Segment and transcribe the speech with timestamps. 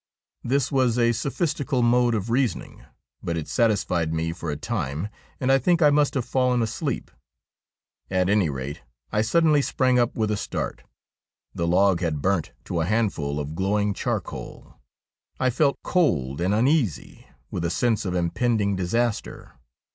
[0.43, 2.83] This was a sophistical mode of reasoning,
[3.21, 7.11] but it satisfied me for a time, and I think I must have fallen asleep.
[8.09, 10.81] At any rate I suddenly sprang up with a start.
[11.53, 14.73] The log had burnt to a handful of glowing charcoal.
[15.39, 19.51] I felt cold and uneasy, with a sense of impending disaster.